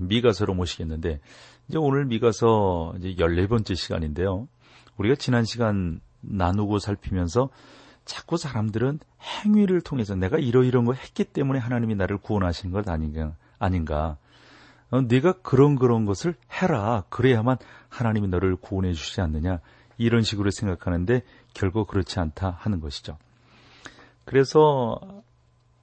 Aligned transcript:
미가서로 0.00 0.54
모시겠는데 0.54 1.20
이제 1.68 1.78
오늘 1.78 2.04
미가서 2.06 2.94
이제 2.98 3.14
14번째 3.14 3.76
시간인데요. 3.76 4.48
우리가 4.96 5.14
지난 5.16 5.44
시간 5.44 6.00
나누고 6.20 6.78
살피면서 6.78 7.50
자꾸 8.04 8.36
사람들은 8.36 8.98
행위를 9.20 9.82
통해서 9.82 10.14
내가 10.14 10.38
이러이러한 10.38 10.86
거 10.86 10.94
했기 10.94 11.24
때문에 11.24 11.58
하나님이 11.58 11.94
나를 11.94 12.18
구원하시는 12.18 12.72
것 12.72 12.88
아닌가, 12.88 13.34
아닌가. 13.58 14.16
어, 14.90 15.02
네가 15.02 15.34
그런 15.42 15.76
그런 15.76 16.06
것을 16.06 16.34
해라. 16.50 17.04
그래야만 17.10 17.58
하나님이 17.90 18.28
너를 18.28 18.56
구원해 18.56 18.94
주시지 18.94 19.20
않느냐. 19.20 19.60
이런 19.98 20.22
식으로 20.22 20.50
생각하는데 20.50 21.22
결국 21.52 21.88
그렇지 21.88 22.18
않다 22.18 22.56
하는 22.60 22.80
것이죠. 22.80 23.18
그래서 24.24 24.98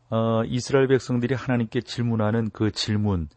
어, 0.10 0.44
이스라엘 0.46 0.88
백성들이 0.88 1.36
하나님께 1.36 1.82
질문하는 1.82 2.50
그 2.52 2.72
질문, 2.72 3.28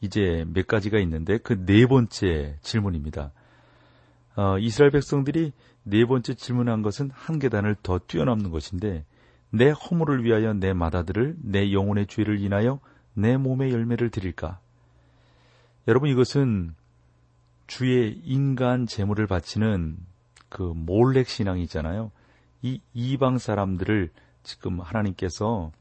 이제 0.00 0.44
몇 0.52 0.66
가지가 0.66 0.98
있는데 1.00 1.38
그 1.38 1.64
네 1.64 1.86
번째 1.86 2.58
질문입니다. 2.62 3.32
어, 4.36 4.58
이스라엘 4.58 4.90
백성들이 4.92 5.52
네 5.82 6.04
번째 6.04 6.34
질문한 6.34 6.82
것은 6.82 7.10
한 7.12 7.38
계단을 7.38 7.76
더 7.82 7.98
뛰어넘는 7.98 8.50
것인데 8.50 9.04
내 9.50 9.70
허물을 9.70 10.24
위하여 10.24 10.52
내 10.52 10.72
마다들을 10.72 11.36
내 11.42 11.72
영혼의 11.72 12.06
죄를 12.06 12.38
인하여 12.40 12.80
내 13.14 13.36
몸의 13.36 13.72
열매를 13.72 14.10
드릴까? 14.10 14.60
여러분 15.88 16.10
이것은 16.10 16.74
주의 17.66 18.20
인간 18.24 18.86
재물을 18.86 19.26
바치는 19.26 19.96
그 20.48 20.62
몰렉 20.62 21.28
신앙이잖아요. 21.28 22.10
이 22.62 22.80
이방 22.94 23.38
사람들을 23.38 24.10
지금 24.42 24.80
하나님께서 24.80 25.72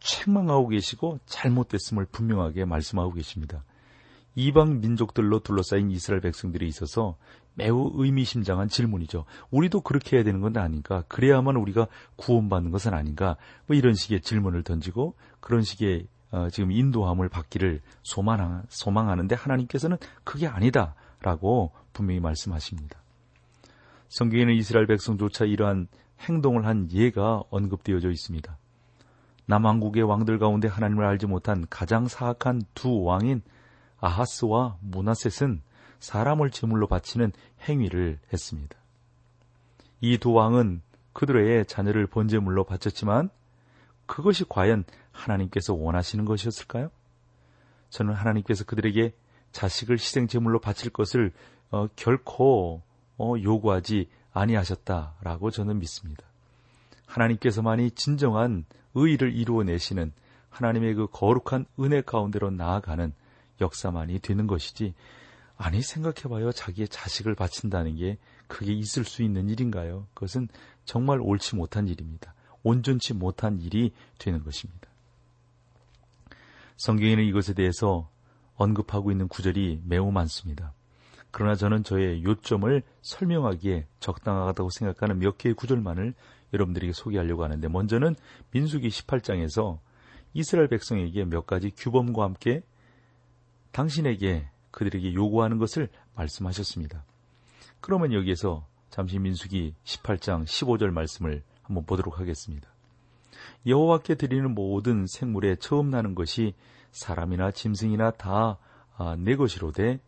책망하고 0.00 0.68
계시고 0.68 1.20
잘못됐음을 1.26 2.06
분명하게 2.06 2.64
말씀하고 2.64 3.12
계십니다. 3.12 3.64
이방 4.34 4.80
민족들로 4.80 5.40
둘러싸인 5.40 5.90
이스라엘 5.90 6.20
백성들이 6.20 6.68
있어서 6.68 7.16
매우 7.54 7.90
의미심장한 7.94 8.68
질문이죠. 8.68 9.24
우리도 9.50 9.80
그렇게 9.80 10.16
해야 10.16 10.24
되는 10.24 10.40
건 10.40 10.56
아닌가? 10.58 11.04
그래야만 11.08 11.56
우리가 11.56 11.86
구원받는 12.16 12.70
것은 12.70 12.92
아닌가? 12.92 13.36
뭐 13.66 13.76
이런 13.76 13.94
식의 13.94 14.20
질문을 14.20 14.62
던지고 14.62 15.14
그런 15.40 15.62
식의 15.62 16.06
어, 16.32 16.50
지금 16.50 16.70
인도함을 16.70 17.28
받기를 17.28 17.80
소망하, 18.02 18.62
소망하는데 18.68 19.34
하나님께서는 19.34 19.96
그게 20.22 20.46
아니다라고 20.46 21.72
분명히 21.92 22.20
말씀하십니다. 22.20 23.00
성경에는 24.08 24.54
이스라엘 24.54 24.86
백성조차 24.86 25.46
이러한 25.46 25.88
행동을 26.20 26.66
한 26.66 26.90
예가 26.92 27.44
언급되어져 27.50 28.10
있습니다. 28.10 28.58
남왕국의 29.46 30.02
왕들 30.02 30.38
가운데 30.38 30.68
하나님을 30.68 31.04
알지 31.04 31.26
못한 31.26 31.66
가장 31.70 32.08
사악한 32.08 32.62
두 32.74 33.02
왕인 33.02 33.42
아하스와 34.00 34.76
무나셋은 34.80 35.62
사람을 36.00 36.50
제물로 36.50 36.86
바치는 36.86 37.32
행위를 37.68 38.18
했습니다. 38.32 38.76
이 40.00 40.18
두 40.18 40.32
왕은 40.32 40.82
그들의 41.12 41.64
자녀를 41.66 42.06
번제물로 42.06 42.64
바쳤지만 42.64 43.30
그것이 44.04 44.44
과연 44.48 44.84
하나님께서 45.12 45.74
원하시는 45.74 46.24
것이었을까요? 46.24 46.90
저는 47.88 48.12
하나님께서 48.12 48.64
그들에게 48.64 49.14
자식을 49.52 49.96
희생 49.96 50.26
제물로 50.26 50.60
바칠 50.60 50.90
것을 50.90 51.32
어, 51.70 51.86
결코 51.96 52.82
어, 53.16 53.34
요구하지 53.42 54.10
아니하셨다라고 54.32 55.50
저는 55.50 55.78
믿습니다. 55.78 56.25
하나님께서만이 57.06 57.92
진정한 57.92 58.64
의의를 58.94 59.34
이루어내시는 59.34 60.12
하나님의 60.50 60.94
그 60.94 61.06
거룩한 61.10 61.66
은혜 61.80 62.00
가운데로 62.00 62.50
나아가는 62.50 63.12
역사만이 63.60 64.20
되는 64.20 64.46
것이지 64.46 64.94
아니 65.56 65.82
생각해봐요 65.82 66.52
자기의 66.52 66.88
자식을 66.88 67.34
바친다는 67.34 67.96
게 67.96 68.18
그게 68.46 68.72
있을 68.72 69.04
수 69.04 69.22
있는 69.22 69.48
일인가요? 69.48 70.06
그것은 70.14 70.48
정말 70.84 71.20
옳지 71.20 71.56
못한 71.56 71.88
일입니다. 71.88 72.34
온전치 72.62 73.14
못한 73.14 73.60
일이 73.60 73.92
되는 74.18 74.42
것입니다. 74.44 74.88
성경에는 76.76 77.24
이것에 77.24 77.54
대해서 77.54 78.10
언급하고 78.56 79.10
있는 79.10 79.28
구절이 79.28 79.82
매우 79.84 80.10
많습니다. 80.10 80.74
그러나 81.30 81.54
저는 81.54 81.84
저의 81.84 82.24
요점을 82.24 82.82
설명하기에 83.02 83.86
적당하다고 84.00 84.70
생각하는 84.70 85.18
몇 85.18 85.38
개의 85.38 85.54
구절만을 85.54 86.14
여러분들에게 86.56 86.92
소개하려고 86.92 87.44
하는데 87.44 87.68
먼저는 87.68 88.16
민수기 88.50 88.88
18장에서 88.88 89.78
이스라엘 90.34 90.68
백성에게 90.68 91.24
몇 91.24 91.46
가지 91.46 91.70
규범과 91.70 92.24
함께 92.24 92.62
당신에게 93.72 94.48
그들에게 94.70 95.14
요구하는 95.14 95.58
것을 95.58 95.88
말씀하셨습니다. 96.14 97.04
그러면 97.80 98.12
여기에서 98.12 98.66
잠시 98.90 99.18
민수기 99.18 99.74
18장 99.84 100.44
15절 100.44 100.90
말씀을 100.90 101.42
한번 101.62 101.84
보도록 101.84 102.18
하겠습니다. 102.20 102.68
여호와께 103.66 104.14
드리는 104.14 104.54
모든 104.54 105.06
생물에 105.06 105.56
처음 105.56 105.90
나는 105.90 106.14
것이 106.14 106.54
사람이나 106.92 107.50
짐승이나 107.50 108.12
다내 108.12 108.52
아, 108.96 109.36
것이로되 109.36 110.00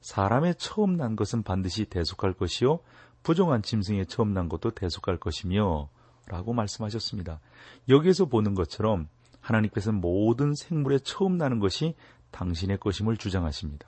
사람의 0.00 0.56
처음 0.56 0.96
난 0.96 1.16
것은 1.16 1.42
반드시 1.42 1.86
대속할 1.86 2.34
것이요 2.34 2.80
부정한 3.22 3.62
짐승의 3.62 4.06
처음 4.06 4.34
난 4.34 4.48
것도 4.48 4.72
대속할 4.72 5.16
것이며 5.16 5.88
라고 6.26 6.52
말씀하셨습니다. 6.52 7.40
여기에서 7.88 8.24
보는 8.24 8.54
것처럼 8.54 9.08
하나님께서는 9.40 10.00
모든 10.00 10.54
생물의 10.54 11.00
처음 11.00 11.36
나는 11.36 11.58
것이 11.58 11.94
당신의 12.30 12.78
것임을 12.78 13.16
주장하십니다. 13.16 13.86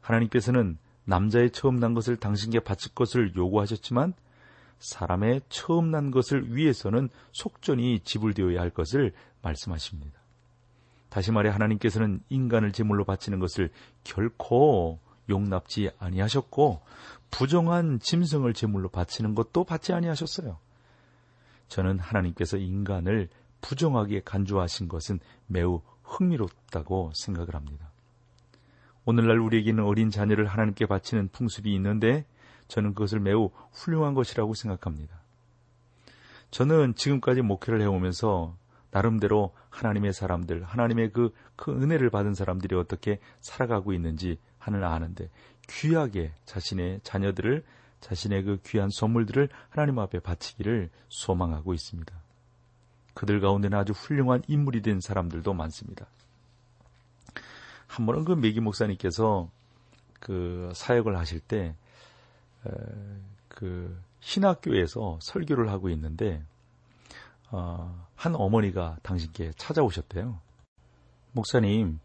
하나님께서는 0.00 0.78
남자의 1.04 1.50
처음 1.50 1.78
난 1.78 1.94
것을 1.94 2.16
당신께 2.16 2.60
바칠 2.60 2.94
것을 2.94 3.34
요구하셨지만 3.36 4.14
사람의 4.78 5.42
처음 5.48 5.90
난 5.90 6.10
것을 6.10 6.56
위해서는 6.56 7.08
속전이 7.32 8.00
지불되어야 8.00 8.60
할 8.60 8.70
것을 8.70 9.12
말씀하십니다. 9.42 10.20
다시 11.08 11.30
말해 11.30 11.50
하나님께서는 11.50 12.20
인간을 12.30 12.72
제물로 12.72 13.04
바치는 13.04 13.38
것을 13.38 13.70
결코 14.02 14.98
용납지 15.28 15.90
아니하셨고 15.98 16.80
부정한 17.30 18.00
짐승을 18.00 18.54
제물로 18.54 18.88
바치는 18.88 19.34
것도 19.34 19.64
받지 19.64 19.92
아니하셨어요. 19.92 20.58
저는 21.72 21.98
하나님께서 22.00 22.58
인간을 22.58 23.30
부정하게 23.62 24.20
간주하신 24.26 24.88
것은 24.88 25.20
매우 25.46 25.80
흥미롭다고 26.02 27.12
생각을 27.14 27.54
합니다. 27.54 27.90
오늘날 29.06 29.38
우리에게는 29.38 29.82
어린 29.82 30.10
자녀를 30.10 30.44
하나님께 30.44 30.84
바치는 30.84 31.30
풍습이 31.32 31.74
있는데 31.76 32.26
저는 32.68 32.92
그것을 32.92 33.20
매우 33.20 33.50
훌륭한 33.72 34.12
것이라고 34.12 34.52
생각합니다. 34.52 35.22
저는 36.50 36.94
지금까지 36.94 37.40
목회를 37.40 37.80
해오면서 37.80 38.54
나름대로 38.90 39.54
하나님의 39.70 40.12
사람들, 40.12 40.64
하나님의 40.64 41.12
그, 41.12 41.32
그 41.56 41.72
은혜를 41.72 42.10
받은 42.10 42.34
사람들이 42.34 42.76
어떻게 42.76 43.18
살아가고 43.40 43.94
있는지 43.94 44.38
하늘 44.58 44.84
아는데 44.84 45.30
귀하게 45.70 46.32
자신의 46.44 47.00
자녀들을 47.02 47.64
자신의 48.02 48.42
그 48.42 48.58
귀한 48.66 48.90
선물들을 48.90 49.48
하나님 49.70 49.98
앞에 49.98 50.18
바치기를 50.18 50.90
소망하고 51.08 51.72
있습니다. 51.72 52.14
그들 53.14 53.40
가운데는 53.40 53.78
아주 53.78 53.92
훌륭한 53.92 54.42
인물이 54.48 54.82
된 54.82 55.00
사람들도 55.00 55.54
많습니다. 55.54 56.06
한 57.86 58.06
번은 58.06 58.24
그 58.24 58.32
메기 58.32 58.60
목사님께서 58.60 59.48
그 60.18 60.70
사역을 60.74 61.16
하실 61.18 61.40
때, 61.40 61.74
그 63.48 63.98
신학교에서 64.20 65.18
설교를 65.20 65.68
하고 65.70 65.88
있는데, 65.90 66.42
어, 67.50 68.06
한 68.16 68.34
어머니가 68.34 68.96
당신께 69.02 69.52
찾아오셨대요. 69.56 70.38
목사님, 71.32 72.00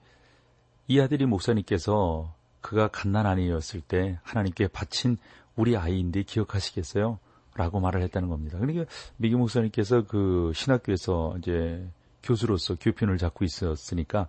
이 0.88 1.00
아들이 1.00 1.26
목사님께서 1.26 2.34
그가 2.60 2.90
갓난아니였을 2.90 3.82
때 3.82 4.20
하나님께 4.24 4.68
바친 4.68 5.18
우리 5.57 5.75
아이인데 5.75 6.24
기억하시겠어요? 6.24 7.19
라고 7.56 7.80
말을 7.80 8.01
했다는 8.04 8.30
겁니다. 8.30 8.59
그러니까 8.59 8.86
미기 9.18 9.36
목사님께서 9.36 10.04
그 10.07 10.51
신학교에서 10.56 11.36
이제 11.39 11.86
교수로서 12.24 12.75
교편을 12.75 13.18
잡고 13.18 13.44
있었으니까 13.44 14.27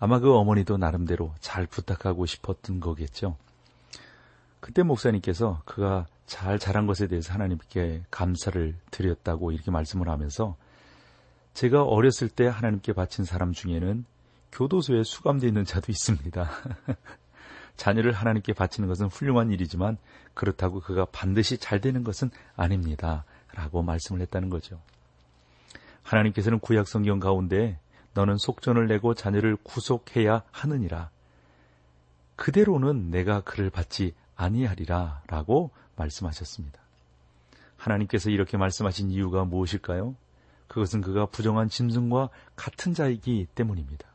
아마 0.00 0.18
그 0.18 0.34
어머니도 0.34 0.78
나름대로 0.78 1.34
잘 1.38 1.66
부탁하고 1.66 2.26
싶었던 2.26 2.80
거겠죠. 2.80 3.36
그때 4.58 4.82
목사님께서 4.82 5.60
그가 5.64 6.06
잘 6.26 6.58
자란 6.58 6.86
것에 6.86 7.08
대해서 7.08 7.32
하나님께 7.34 8.04
감사를 8.10 8.74
드렸다고 8.90 9.52
이렇게 9.52 9.70
말씀을 9.70 10.08
하면서 10.08 10.56
제가 11.52 11.82
어렸을 11.84 12.28
때 12.28 12.46
하나님께 12.46 12.94
바친 12.94 13.24
사람 13.24 13.52
중에는 13.52 14.04
교도소에 14.52 15.02
수감되어 15.04 15.48
있는 15.48 15.64
자도 15.64 15.92
있습니다. 15.92 16.48
자녀를 17.76 18.12
하나님께 18.12 18.52
바치는 18.52 18.88
것은 18.88 19.06
훌륭한 19.06 19.50
일이지만 19.50 19.96
그렇다고 20.34 20.80
그가 20.80 21.06
반드시 21.06 21.58
잘 21.58 21.80
되는 21.80 22.04
것은 22.04 22.30
아닙니다. 22.56 23.24
라고 23.54 23.82
말씀을 23.82 24.20
했다는 24.22 24.50
거죠. 24.50 24.80
하나님께서는 26.02 26.58
구약 26.58 26.88
성경 26.88 27.20
가운데 27.20 27.78
너는 28.14 28.36
속전을 28.36 28.86
내고 28.86 29.14
자녀를 29.14 29.56
구속해야 29.62 30.42
하느니라. 30.50 31.10
그대로는 32.36 33.10
내가 33.10 33.40
그를 33.42 33.70
받지 33.70 34.14
아니하리라 34.36 35.22
라고 35.26 35.70
말씀하셨습니다. 35.96 36.80
하나님께서 37.76 38.30
이렇게 38.30 38.56
말씀하신 38.56 39.10
이유가 39.10 39.44
무엇일까요? 39.44 40.14
그것은 40.68 41.02
그가 41.02 41.26
부정한 41.26 41.68
짐승과 41.68 42.30
같은 42.56 42.94
자이기 42.94 43.46
때문입니다. 43.54 44.06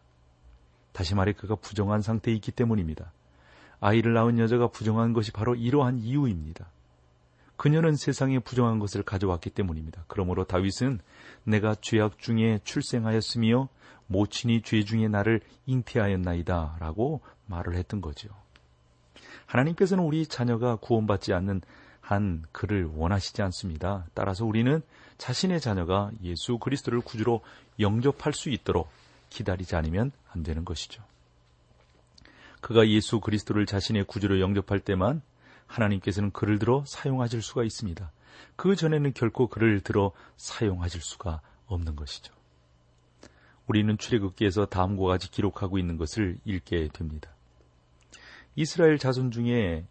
다시 0.92 1.13
말해 1.13 1.33
그가 1.33 1.56
부정한 1.56 2.01
상태에 2.01 2.33
있기 2.33 2.51
때문입니다. 2.51 3.12
아이를 3.79 4.13
낳은 4.13 4.39
여자가 4.39 4.68
부정한 4.68 5.13
것이 5.13 5.31
바로 5.31 5.56
이러한 5.56 6.00
이유입니다. 6.00 6.68
그녀는 7.57 7.95
세상에 7.95 8.39
부정한 8.39 8.79
것을 8.79 9.03
가져왔기 9.03 9.50
때문입니다. 9.50 10.03
그러므로 10.07 10.44
다윗은 10.44 11.00
내가 11.44 11.75
죄악 11.81 12.19
중에 12.19 12.59
출생하였으며 12.63 13.68
모친이 14.07 14.62
죄 14.62 14.83
중에 14.83 15.07
나를 15.07 15.41
잉태하였나이다 15.65 16.77
라고 16.79 17.21
말을 17.47 17.75
했던 17.75 18.00
거죠. 18.01 18.29
하나님께서는 19.47 20.03
우리 20.03 20.25
자녀가 20.27 20.75
구원받지 20.75 21.33
않는 21.33 21.62
한 22.00 22.44
그를 22.51 22.85
원하시지 22.85 23.41
않습니다. 23.41 24.06
따라서 24.13 24.45
우리는 24.45 24.81
자신의 25.18 25.59
자녀가 25.59 26.12
예수 26.24 26.57
그리스도를 26.57 27.01
구주로 27.01 27.41
영접할 27.79 28.33
수 28.33 28.50
있도록 28.50 28.89
기다리지 29.29 29.75
않으면 29.75 30.12
안 30.31 30.44
되는 30.44 30.63
것이죠. 30.63 31.03
그가 32.68 32.86
예수 32.90 33.22
그리스도를 33.22 33.66
자신의 33.66 34.04
구주로 34.04 34.42
영접할 34.42 34.81
때만 34.81 35.22
하나님께서는 35.68 36.31
그를 36.31 36.60
들어 36.60 36.84
사용하실 36.86 37.42
수가 37.42 37.64
있습니다. 37.64 38.12
그 38.58 38.75
전에는 38.75 39.14
결코 39.14 39.48
그를 39.48 39.80
들어 39.80 40.12
사용하실 40.36 41.00
수가 41.00 41.40
없는 41.68 41.96
것이죠. 41.96 42.34
우리는 43.68 43.98
출애굽기에서 43.98 44.66
다음과 44.66 45.06
같이 45.06 45.31
기록하고 45.31 45.78
있는 45.78 45.96
것을 45.96 46.40
읽게 46.44 46.90
됩니다. 46.92 47.30
이스라엘 48.58 48.98
자손 48.98 49.31
중에 49.31 49.86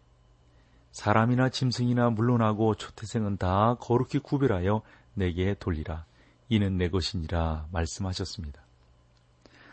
사람이나 0.91 1.49
짐승이나 1.49 2.11
물론하고 2.11 2.75
초태생은 2.75 3.37
다 3.37 3.75
거룩히 3.79 4.19
구별하여 4.19 4.83
내게 5.15 5.55
돌리라. 5.55 6.05
이는 6.47 6.77
내 6.77 6.89
것이니라 6.89 7.69
말씀하셨습니다. 7.71 8.61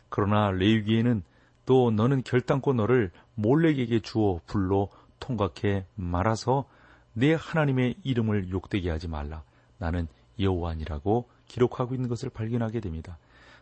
그러나 0.09 0.51
레위기에는 0.53 1.23
또 1.67 1.91
너는 1.91 2.23
결단코 2.23 2.73
너를 2.73 3.11
몰래에게 3.35 4.01
주어 4.01 4.41
불로 4.47 4.91
통각해 5.19 5.87
말아서 5.95 6.67
내 7.13 7.35
하나님의 7.35 7.97
이름을 8.03 8.51
욕되게 8.51 8.91
하지 8.91 9.09
말라. 9.09 9.43
나는 9.79 10.09
여호와니라고 10.39 11.29
기록하고 11.47 11.95
있는 11.95 12.09
것을 12.09 12.31
발견하게 12.31 12.81
됩니다. 12.81 13.19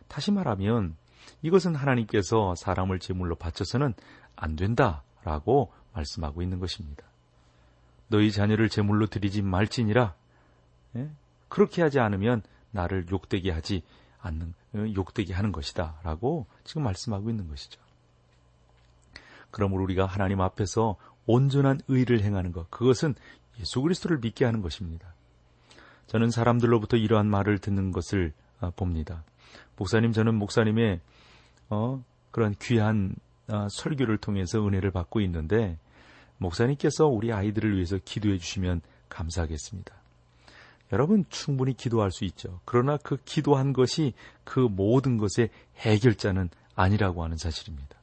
다시 0.07 0.31
말하면 0.31 0.95
이것은 1.41 1.75
하나님께서 1.75 2.55
사람을 2.55 2.99
제물로 2.99 3.35
바쳐서는 3.35 3.93
안 4.35 4.55
된다라고 4.55 5.71
말씀하고 5.93 6.41
있는 6.41 6.59
것입니다. 6.59 7.03
너희 8.07 8.31
자녀를 8.31 8.69
제물로 8.69 9.07
드리지 9.07 9.41
말지니라. 9.41 10.15
예? 10.97 11.09
그렇게 11.47 11.81
하지 11.81 11.99
않으면 11.99 12.41
나를 12.71 13.05
욕되게 13.11 13.51
하지 13.51 13.83
않는 14.19 14.53
어, 14.73 14.85
욕되게 14.95 15.33
하는 15.33 15.51
것이다라고 15.51 16.47
지금 16.63 16.83
말씀하고 16.83 17.29
있는 17.29 17.47
것이죠. 17.47 17.82
그러므로 19.53 19.83
우리가 19.83 20.07
하나님 20.07 20.41
앞에서 20.41 20.97
온전한 21.27 21.79
의를 21.87 22.21
행하는 22.21 22.51
것, 22.51 22.69
그것은 22.71 23.13
예수 23.59 23.81
그리스도를 23.81 24.17
믿게 24.17 24.45
하는 24.45 24.61
것입니다. 24.61 25.13
저는 26.07 26.31
사람들로부터 26.31 26.97
이러한 26.97 27.27
말을 27.27 27.59
듣는 27.59 27.91
것을 27.91 28.33
아, 28.59 28.71
봅니다. 28.75 29.23
목사님, 29.77 30.11
저는 30.11 30.35
목사님의 30.35 30.99
어, 31.69 32.03
그런 32.31 32.55
귀한 32.61 33.15
아, 33.47 33.67
설교를 33.69 34.17
통해서 34.17 34.65
은혜를 34.65 34.89
받고 34.89 35.21
있는데 35.21 35.77
목사님께서 36.39 37.05
우리 37.05 37.31
아이들을 37.31 37.75
위해서 37.75 37.99
기도해 38.03 38.39
주시면 38.39 38.81
감사하겠습니다. 39.09 39.93
여러분 40.91 41.25
충분히 41.29 41.73
기도할 41.73 42.11
수 42.11 42.25
있죠. 42.25 42.59
그러나 42.65 42.97
그 42.97 43.17
기도한 43.23 43.71
것이 43.73 44.13
그 44.43 44.59
모든 44.59 45.17
것의 45.17 45.49
해결자는 45.77 46.49
아니라고 46.75 47.23
하는 47.23 47.37
사실입니다. 47.37 48.02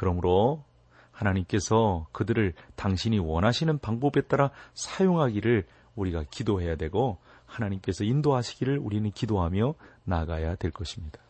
그러므로 0.00 0.64
하나님께서 1.12 2.06
그들을 2.12 2.54
당신이 2.74 3.18
원하시는 3.18 3.80
방법에 3.80 4.22
따라 4.22 4.50
사용하기를 4.72 5.66
우리가 5.94 6.24
기도해야 6.30 6.76
되고 6.76 7.18
하나님께서 7.44 8.04
인도하시기를 8.04 8.78
우리는 8.78 9.10
기도하며 9.10 9.74
나가야 10.04 10.54
될 10.54 10.70
것입니다. 10.70 11.20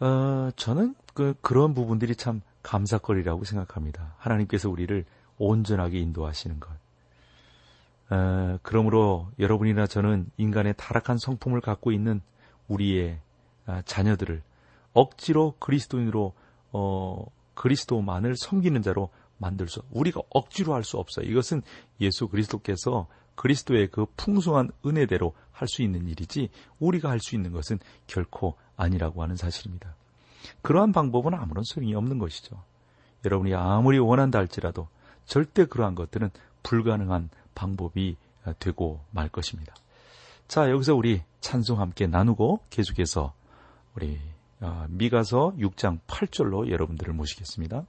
어, 0.00 0.48
저는 0.56 0.94
그, 1.12 1.34
그런 1.42 1.74
부분들이 1.74 2.16
참 2.16 2.40
감사거리라고 2.62 3.44
생각합니다. 3.44 4.14
하나님께서 4.16 4.70
우리를 4.70 5.04
온전하게 5.36 5.98
인도하시는 5.98 6.60
것. 6.60 6.70
어, 8.08 8.58
그러므로 8.62 9.28
여러분이나 9.38 9.86
저는 9.86 10.30
인간의 10.38 10.76
타락한 10.78 11.18
성품을 11.18 11.60
갖고 11.60 11.92
있는 11.92 12.22
우리의 12.68 13.20
아, 13.66 13.82
자녀들을 13.82 14.42
억지로 14.92 15.54
그리스도인으로 15.58 16.32
어, 16.72 17.24
그리스도만을 17.54 18.36
섬기는 18.36 18.82
자로 18.82 19.10
만들 19.38 19.68
수 19.68 19.82
우리가 19.90 20.20
억지로 20.30 20.74
할 20.74 20.84
수 20.84 20.98
없어요. 20.98 21.26
이것은 21.26 21.62
예수 22.00 22.28
그리스도께서 22.28 23.06
그리스도의 23.34 23.88
그 23.88 24.06
풍성한 24.16 24.70
은혜대로 24.86 25.34
할 25.52 25.68
수 25.68 25.82
있는 25.82 26.08
일이지 26.08 26.48
우리가 26.80 27.08
할 27.10 27.20
수 27.20 27.34
있는 27.36 27.52
것은 27.52 27.78
결코 28.06 28.56
아니라고 28.76 29.22
하는 29.22 29.36
사실입니다. 29.36 29.94
그러한 30.62 30.92
방법은 30.92 31.34
아무런 31.34 31.62
소용이 31.64 31.94
없는 31.94 32.18
것이죠. 32.18 32.62
여러분이 33.24 33.54
아무리 33.54 33.98
원한다 33.98 34.38
할지라도 34.38 34.88
절대 35.24 35.66
그러한 35.66 35.94
것들은 35.94 36.30
불가능한 36.62 37.30
방법이 37.54 38.16
되고 38.58 39.00
말 39.10 39.28
것입니다. 39.28 39.74
자, 40.48 40.68
여기서 40.70 40.94
우리 40.94 41.22
찬송 41.40 41.80
함께 41.80 42.06
나누고 42.06 42.60
계속해서 42.70 43.32
우리 43.94 44.18
어, 44.18 44.31
미가서 44.88 45.54
6장 45.58 45.98
8절로 46.06 46.70
여러분들을 46.70 47.12
모시겠습니다. 47.14 47.86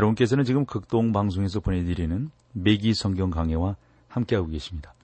여러분께서는 0.00 0.44
지금 0.44 0.64
극동 0.64 1.12
방송에서 1.12 1.60
보내드리는 1.60 2.30
매기 2.52 2.94
성경 2.94 3.30
강해와 3.30 3.76
함께하고 4.08 4.48
계십니다. 4.48 4.94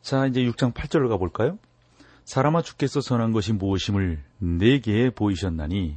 자, 0.00 0.26
이제 0.26 0.42
6장 0.42 0.72
8절로 0.72 1.08
가볼까요? 1.08 1.58
사람아 2.24 2.62
주께서 2.62 3.00
선한 3.00 3.32
것이 3.32 3.52
무엇임을 3.52 4.22
내게 4.38 5.10
보이셨나니 5.10 5.96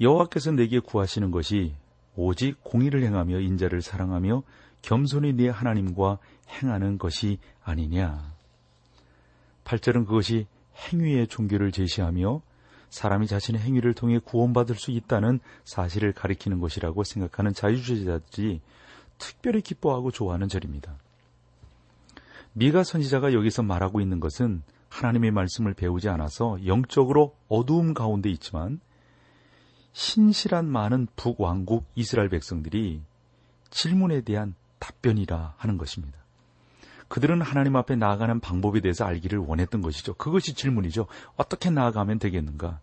여호와께서 0.00 0.52
내게 0.52 0.78
구하시는 0.78 1.30
것이 1.30 1.74
오직 2.16 2.62
공의를 2.64 3.02
행하며 3.02 3.40
인자를 3.40 3.80
사랑하며 3.80 4.42
겸손히 4.82 5.32
네 5.32 5.48
하나님과 5.48 6.18
행하는 6.50 6.98
것이 6.98 7.38
아니냐. 7.64 8.32
8절은 9.64 10.06
그것이 10.06 10.46
행위의 10.76 11.28
종교를 11.28 11.72
제시하며 11.72 12.42
사람이 12.92 13.26
자신의 13.26 13.62
행위를 13.62 13.94
통해 13.94 14.18
구원받을 14.22 14.76
수 14.76 14.90
있다는 14.90 15.40
사실을 15.64 16.12
가리키는 16.12 16.60
것이라고 16.60 17.04
생각하는 17.04 17.54
자유주의자들이 17.54 18.60
특별히 19.16 19.62
기뻐하고 19.62 20.10
좋아하는 20.10 20.48
절입니다. 20.48 20.94
미가 22.52 22.84
선지자가 22.84 23.32
여기서 23.32 23.62
말하고 23.62 24.02
있는 24.02 24.20
것은 24.20 24.62
하나님의 24.90 25.30
말씀을 25.30 25.72
배우지 25.72 26.10
않아서 26.10 26.58
영적으로 26.66 27.34
어두움 27.48 27.94
가운데 27.94 28.28
있지만 28.28 28.78
신실한 29.94 30.66
많은 30.66 31.08
북왕국 31.16 31.86
이스라엘 31.94 32.28
백성들이 32.28 33.00
질문에 33.70 34.20
대한 34.20 34.54
답변이라 34.80 35.54
하는 35.56 35.78
것입니다. 35.78 36.21
그들은 37.12 37.42
하나님 37.42 37.76
앞에 37.76 37.94
나아가는 37.94 38.40
방법에 38.40 38.80
대해서 38.80 39.04
알기를 39.04 39.38
원했던 39.38 39.82
것이죠. 39.82 40.14
그것이 40.14 40.54
질문이죠. 40.54 41.08
어떻게 41.36 41.68
나아가면 41.68 42.18
되겠는가? 42.18 42.80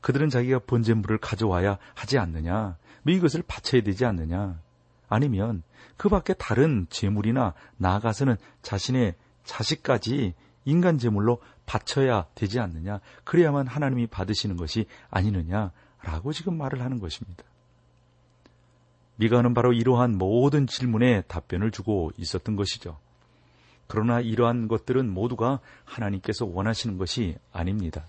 그들은 0.00 0.30
자기가 0.30 0.60
번제물을 0.60 1.18
가져와야 1.18 1.76
하지 1.94 2.16
않느냐? 2.16 2.76
뭐 3.02 3.12
이것을 3.12 3.42
바쳐야 3.44 3.82
되지 3.82 4.04
않느냐? 4.04 4.60
아니면 5.08 5.64
그 5.96 6.08
밖에 6.08 6.32
다른 6.34 6.86
제물이나 6.90 7.54
나아가서는 7.76 8.36
자신의 8.62 9.16
자식까지 9.42 10.34
인간 10.64 10.98
제물로 10.98 11.42
바쳐야 11.66 12.26
되지 12.36 12.60
않느냐? 12.60 13.00
그래야만 13.24 13.66
하나님이 13.66 14.06
받으시는 14.06 14.56
것이 14.56 14.86
아니느냐라고 15.10 16.32
지금 16.32 16.56
말을 16.56 16.82
하는 16.82 17.00
것입니다. 17.00 17.42
미가는 19.16 19.54
바로 19.54 19.72
이러한 19.72 20.16
모든 20.16 20.68
질문에 20.68 21.22
답변을 21.22 21.72
주고 21.72 22.12
있었던 22.16 22.54
것이죠. 22.54 23.04
그러나 23.86 24.20
이러한 24.20 24.68
것들은 24.68 25.08
모두가 25.08 25.60
하나님께서 25.84 26.44
원하시는 26.44 26.98
것이 26.98 27.36
아닙니다. 27.52 28.06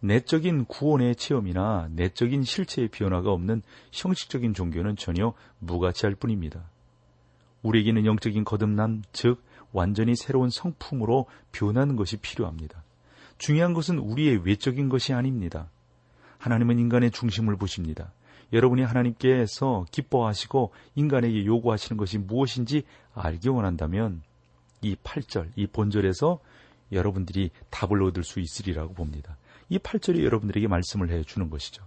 내적인 0.00 0.64
구원의 0.64 1.14
체험이나 1.16 1.88
내적인 1.92 2.42
실체의 2.42 2.88
변화가 2.88 3.30
없는 3.30 3.62
형식적인 3.92 4.52
종교는 4.52 4.96
전혀 4.96 5.32
무가치할 5.60 6.16
뿐입니다. 6.16 6.64
우리에게는 7.62 8.04
영적인 8.04 8.44
거듭남, 8.44 9.02
즉 9.12 9.42
완전히 9.72 10.16
새로운 10.16 10.50
성품으로 10.50 11.26
변하는 11.52 11.96
것이 11.96 12.16
필요합니다. 12.16 12.82
중요한 13.38 13.74
것은 13.74 13.98
우리의 13.98 14.44
외적인 14.44 14.88
것이 14.88 15.12
아닙니다. 15.12 15.70
하나님은 16.38 16.78
인간의 16.80 17.12
중심을 17.12 17.56
보십니다. 17.56 18.12
여러분이 18.52 18.82
하나님께서 18.82 19.86
기뻐하시고 19.90 20.72
인간에게 20.94 21.46
요구하시는 21.46 21.96
것이 21.96 22.18
무엇인지 22.18 22.84
알기 23.14 23.48
원한다면 23.48 24.22
이 24.82 24.96
8절, 24.96 25.50
이 25.56 25.66
본절에서 25.66 26.40
여러분들이 26.90 27.50
답을 27.70 28.02
얻을 28.02 28.24
수 28.24 28.40
있으리라고 28.40 28.94
봅니다. 28.94 29.36
이 29.68 29.78
8절이 29.78 30.22
여러분들에게 30.24 30.68
말씀을 30.68 31.10
해 31.10 31.22
주는 31.22 31.48
것이죠. 31.48 31.82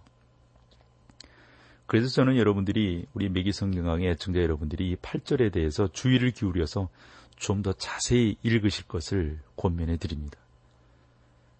그래서 1.86 2.07
저는 2.07 2.38
여러분들이 2.38 3.05
우리 3.13 3.29
매기 3.29 3.51
성경강의 3.51 4.10
애청자 4.10 4.41
여러분들이 4.41 4.89
이 4.89 4.95
8절에 4.95 5.51
대해서 5.51 5.88
주의를 5.88 6.31
기울여서 6.31 6.89
좀 7.38 7.62
더 7.62 7.74
자세히 7.74 8.38
읽으실 8.43 8.88
것을 8.88 9.39
권면해 9.55 9.98
드립니다. 9.98 10.39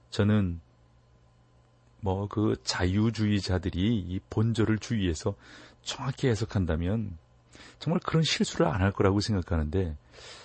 저는 0.10 0.62
뭐 2.06 2.28
그 2.30 2.56
자유주의자들이 2.64 3.98
이 3.98 4.20
본절을 4.30 4.78
주의해서 4.78 5.34
정확히 5.82 6.28
해석한다면 6.28 7.18
정말 7.80 8.00
그런 8.06 8.22
실수를 8.22 8.68
안 8.68 8.82
할 8.82 8.92
거라고 8.92 9.20
생각하는데 9.20 9.98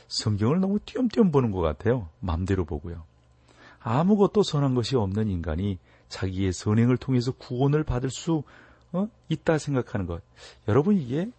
성경을 0.09 0.61
너무 0.61 0.79
띄엄띄엄 0.81 1.31
보는 1.31 1.50
것 1.50 1.61
같아요. 1.61 2.09
마음대로 2.21 2.64
보고요. 2.64 3.05
아무것도 3.81 4.43
선한 4.43 4.75
것이 4.75 4.97
없는 4.97 5.29
인간이 5.29 5.79
자기의 6.09 6.52
선행을 6.52 6.97
통해서 6.97 7.31
구원을 7.33 7.85
받을 7.85 8.11
수 8.11 8.43
어? 8.93 9.09
있다 9.29 9.59
생각하는 9.59 10.07
것. 10.07 10.23
여러분 10.67 10.97
이게 10.97 11.31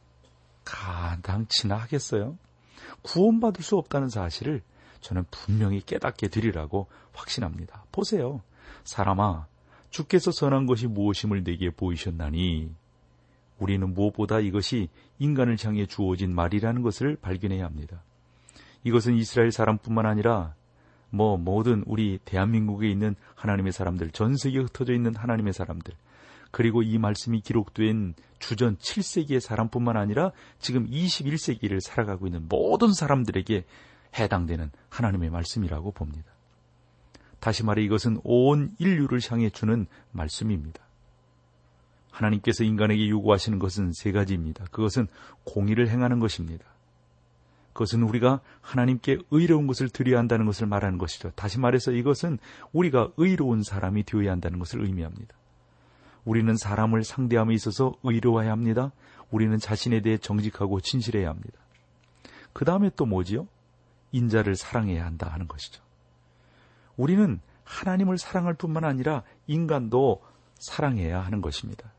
가당치나 0.63 1.75
하겠어요? 1.77 2.37
구원받을 3.01 3.63
수 3.63 3.75
없다는 3.77 4.09
사실을 4.09 4.61
저는 5.01 5.25
분명히 5.31 5.81
깨닫게 5.81 6.27
되리라고 6.27 6.87
확신합니다. 7.13 7.85
보세요. 7.91 8.41
사람아, 8.83 9.47
주께서 9.91 10.31
선한 10.31 10.65
것이 10.65 10.88
무엇임을 10.88 11.43
내게 11.43 11.69
보이셨나니 11.69 12.71
우리는 13.60 13.93
무엇보다 13.93 14.39
이것이 14.39 14.89
인간을 15.19 15.57
향해 15.63 15.86
주어진 15.86 16.33
말이라는 16.33 16.81
것을 16.81 17.17
발견해야 17.17 17.63
합니다. 17.63 18.01
이것은 18.83 19.15
이스라엘 19.15 19.51
사람뿐만 19.51 20.07
아니라 20.07 20.55
뭐 21.12 21.38
모든 21.38 21.83
우리 21.86 22.19
대한민국에 22.25 22.89
있는 22.89 23.15
하나님의 23.36 23.74
사람들, 23.74 24.12
전 24.12 24.36
세계에 24.36 24.62
흩어져 24.63 24.93
있는 24.93 25.13
하나님의 25.13 25.53
사람들, 25.53 25.93
그리고 26.51 26.81
이 26.81 26.98
말씀이 26.98 27.41
기록된 27.41 28.15
주전 28.39 28.77
7세기의 28.77 29.39
사람뿐만 29.39 29.98
아니라 29.98 30.31
지금 30.60 30.89
21세기를 30.89 31.81
살아가고 31.81 32.27
있는 32.27 32.48
모든 32.50 32.93
사람들에게 32.93 33.65
해당되는 34.17 34.71
하나님의 34.89 35.29
말씀이라고 35.29 35.91
봅니다. 35.91 36.30
다시 37.41 37.65
말해 37.65 37.83
이것은 37.83 38.21
온 38.24 38.74
인류를 38.77 39.19
향해 39.29 39.50
주는 39.50 39.88
말씀입니다. 40.12 40.79
하나님께서 42.12 42.63
인간에게 42.63 43.10
요구하시는 43.10 43.57
것은 43.57 43.93
세 43.93 44.12
가지입니다. 44.12 44.65
그것은 44.71 45.07
공의를 45.43 45.89
행하는 45.89 46.19
것입니다. 46.19 46.63
그것은 47.74 48.03
우리가 48.03 48.41
하나님께 48.62 49.17
의로운 49.31 49.65
것을 49.65 49.89
드려야 49.89 50.19
한다는 50.19 50.45
것을 50.45 50.67
말하는 50.67 51.00
것이죠. 51.00 51.31
다시 51.31 51.60
말해서 51.60 51.93
이것은 51.93 52.38
우리가 52.74 53.10
의로운 53.17 53.63
사람이 53.63 54.03
되어야 54.03 54.31
한다는 54.31 54.60
것을 54.60 54.83
의미합니다. 54.83 55.36
우리는 56.25 56.55
사람을 56.55 57.03
상대함에 57.03 57.55
있어서 57.55 57.95
의로워야 58.03 58.51
합니다. 58.51 58.91
우리는 59.31 59.57
자신에 59.57 60.01
대해 60.01 60.17
정직하고 60.17 60.79
진실해야 60.79 61.27
합니다. 61.27 61.57
그 62.53 62.65
다음에 62.65 62.91
또 62.95 63.07
뭐지요? 63.07 63.48
인자를 64.12 64.55
사랑해야 64.55 65.05
한다 65.05 65.27
하는 65.31 65.48
것이죠. 65.48 65.81
우리는 67.01 67.39
하나님을 67.63 68.20
사랑할 68.20 68.53
뿐만 68.53 68.84
아니라 68.84 69.24
인간도 69.48 70.22
사랑해야 70.53 71.20
하는 71.20 71.41
것입니다. 71.41 71.91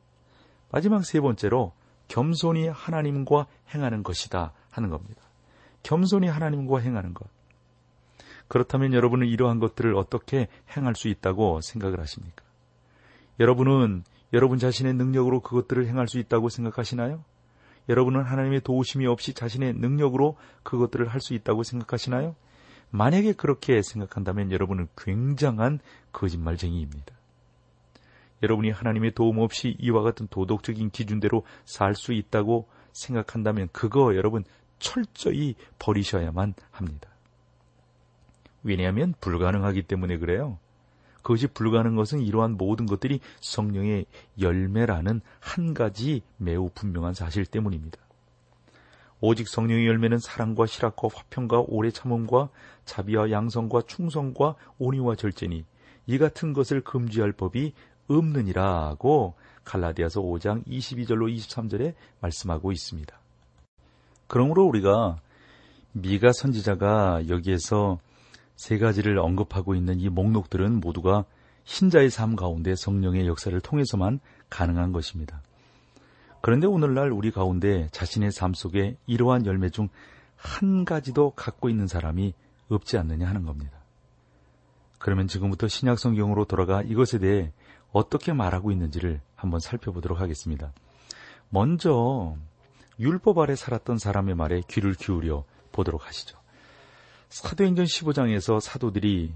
마지막 0.70 1.04
세 1.04 1.20
번째로 1.20 1.72
겸손히 2.06 2.68
하나님과 2.68 3.46
행하는 3.74 4.04
것이다 4.04 4.52
하는 4.70 4.90
겁니다. 4.90 5.20
겸손히 5.82 6.28
하나님과 6.28 6.78
행하는 6.78 7.14
것. 7.14 7.26
그렇다면 8.46 8.92
여러분은 8.92 9.26
이러한 9.26 9.58
것들을 9.58 9.92
어떻게 9.96 10.46
행할 10.76 10.94
수 10.94 11.08
있다고 11.08 11.60
생각을 11.62 11.98
하십니까? 11.98 12.44
여러분은 13.40 14.04
여러분 14.32 14.58
자신의 14.58 14.94
능력으로 14.94 15.40
그것들을 15.40 15.88
행할 15.88 16.06
수 16.06 16.20
있다고 16.20 16.48
생각하시나요? 16.48 17.24
여러분은 17.88 18.22
하나님의 18.22 18.60
도우심이 18.60 19.06
없이 19.06 19.34
자신의 19.34 19.74
능력으로 19.74 20.36
그것들을 20.62 21.08
할 21.08 21.20
수 21.20 21.34
있다고 21.34 21.64
생각하시나요? 21.64 22.36
만약에 22.92 23.32
그렇게 23.32 23.82
생각한다면 23.82 24.52
여러분은 24.52 24.86
굉장한 24.96 25.80
거짓말쟁이입니다. 26.12 27.14
여러분이 28.42 28.70
하나님의 28.70 29.12
도움 29.12 29.38
없이 29.38 29.76
이와 29.78 30.02
같은 30.02 30.26
도덕적인 30.28 30.90
기준대로 30.90 31.44
살 31.64 31.94
수 31.94 32.12
있다고 32.12 32.68
생각한다면 32.92 33.68
그거 33.72 34.14
여러분 34.14 34.44
철저히 34.78 35.54
버리셔야만 35.78 36.54
합니다. 36.70 37.08
왜냐하면 38.62 39.14
불가능하기 39.20 39.84
때문에 39.84 40.18
그래요. 40.18 40.58
그것이 41.22 41.46
불가능한 41.46 41.96
것은 41.96 42.20
이러한 42.20 42.56
모든 42.58 42.84
것들이 42.84 43.20
성령의 43.40 44.06
열매라는 44.38 45.22
한 45.40 45.72
가지 45.72 46.22
매우 46.36 46.68
분명한 46.74 47.14
사실 47.14 47.46
때문입니다. 47.46 48.01
오직 49.24 49.46
성령의 49.46 49.86
열매는 49.86 50.18
사랑과 50.18 50.66
실학과 50.66 51.08
화평과 51.14 51.64
오래 51.68 51.92
참음과 51.92 52.48
자비와 52.84 53.30
양성과 53.30 53.82
충성과 53.86 54.56
온유와 54.78 55.14
절제니 55.14 55.64
이 56.06 56.18
같은 56.18 56.52
것을 56.52 56.80
금지할 56.80 57.30
법이 57.30 57.72
없느니라고 58.08 59.34
갈라디아서 59.62 60.20
5장 60.22 60.66
22절로 60.66 61.32
23절에 61.32 61.94
말씀하고 62.20 62.72
있습니다. 62.72 63.16
그러므로 64.26 64.64
우리가 64.66 65.20
미가 65.92 66.32
선지자가 66.32 67.28
여기에서 67.28 68.00
세 68.56 68.78
가지를 68.78 69.18
언급하고 69.18 69.76
있는 69.76 70.00
이 70.00 70.08
목록들은 70.08 70.80
모두가 70.80 71.26
신자의 71.62 72.10
삶 72.10 72.34
가운데 72.34 72.74
성령의 72.74 73.28
역사를 73.28 73.58
통해서만 73.60 74.18
가능한 74.50 74.90
것입니다. 74.90 75.42
그런데 76.42 76.66
오늘날 76.66 77.10
우리 77.10 77.30
가운데 77.30 77.88
자신의 77.92 78.32
삶 78.32 78.52
속에 78.52 78.96
이러한 79.06 79.46
열매 79.46 79.70
중 79.70 79.88
한 80.42 80.84
가지도 80.84 81.30
갖고 81.30 81.68
있는 81.68 81.86
사람이 81.86 82.34
없지 82.68 82.98
않느냐 82.98 83.28
하는 83.28 83.44
겁니다. 83.44 83.78
그러면 84.98 85.28
지금부터 85.28 85.68
신약 85.68 85.98
성경으로 85.98 86.44
돌아가 86.44 86.82
이것에 86.82 87.18
대해 87.18 87.52
어떻게 87.92 88.32
말하고 88.32 88.72
있는지를 88.72 89.20
한번 89.36 89.60
살펴보도록 89.60 90.20
하겠습니다. 90.20 90.72
먼저 91.48 92.36
율법 92.98 93.38
아래 93.38 93.54
살았던 93.54 93.98
사람의 93.98 94.34
말에 94.34 94.62
귀를 94.68 94.94
기울여 94.94 95.44
보도록 95.70 96.06
하시죠. 96.06 96.38
사도행전 97.28 97.86
15장에서 97.86 98.60
사도들이 98.60 99.32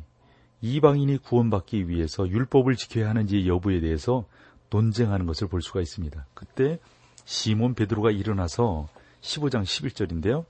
이방인이 0.60 1.18
구원받기 1.18 1.88
위해서 1.88 2.28
율법을 2.28 2.76
지켜야 2.76 3.08
하는지 3.08 3.46
여부에 3.46 3.80
대해서 3.80 4.24
논쟁하는 4.70 5.26
것을 5.26 5.48
볼 5.48 5.62
수가 5.62 5.80
있습니다. 5.80 6.26
그때 6.34 6.80
시몬 7.26 7.74
베드로가 7.74 8.12
일어나서 8.12 8.88
15장 9.20 9.64
11절인데요. 9.64 10.46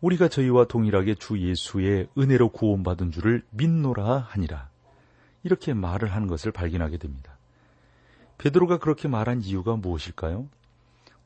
우리가 0.00 0.28
저희와 0.28 0.66
동일하게 0.66 1.16
주 1.16 1.38
예수의 1.38 2.08
은혜로 2.16 2.50
구원받은 2.50 3.10
줄을 3.10 3.42
믿노라 3.50 4.18
하니라. 4.18 4.70
이렇게 5.42 5.74
말을 5.74 6.12
하는 6.12 6.28
것을 6.28 6.52
발견하게 6.52 6.98
됩니다. 6.98 7.36
베드로가 8.38 8.78
그렇게 8.78 9.08
말한 9.08 9.42
이유가 9.42 9.74
무엇일까요? 9.76 10.48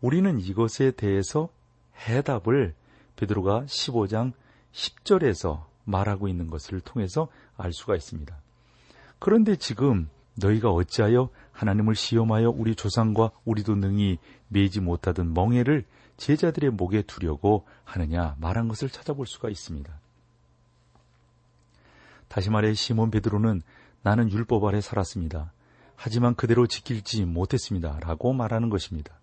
우리는 0.01 0.41
이것에 0.41 0.93
대해서 0.93 1.51
해답을 2.09 2.75
베드로가 3.17 3.65
15장 3.67 4.33
10절에서 4.73 5.65
말하고 5.85 6.27
있는 6.27 6.49
것을 6.49 6.81
통해서 6.81 7.29
알 7.57 7.73
수가 7.73 7.97
있습니다. 7.97 8.35
그런데 9.19 9.57
지금 9.57 10.09
너희가 10.37 10.71
어찌하여 10.71 11.29
하나님을 11.57 11.95
시험하여 11.95 12.51
우리 12.51 12.75
조상과 12.75 13.31
우리도 13.47 13.77
능히 13.77 14.19
매지 14.49 14.81
못하던 14.81 15.33
멍해를 15.33 15.85
제자들의 16.19 16.71
목에 16.71 17.03
두려고 17.03 17.65
하느냐 17.85 18.37
말한 18.39 18.69
것을 18.69 18.91
찾아볼 18.91 19.27
수가 19.27 19.49
있습니다. 19.49 19.93
다시 22.29 22.51
말해 22.51 22.75
시몬 22.75 23.11
베드로는 23.11 23.63
나는 24.03 24.31
율법 24.31 24.65
아래 24.65 24.81
살았습니다. 24.81 25.53
하지만 25.95 26.35
그대로 26.35 26.67
지킬지 26.67 27.25
못했습니다. 27.25 27.99
라고 28.03 28.35
말하는 28.35 28.69
것입니다. 28.69 29.15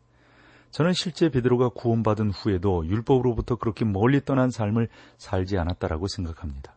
저는 0.71 0.93
실제 0.93 1.29
베드로가 1.29 1.69
구원받은 1.69 2.31
후에도 2.31 2.83
율법으로부터 2.87 3.57
그렇게 3.57 3.85
멀리 3.85 4.25
떠난 4.25 4.49
삶을 4.49 4.89
살지 5.19 5.59
않았다라고 5.59 6.07
생각합니다. 6.07 6.73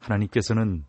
하나님께서는 0.00 0.84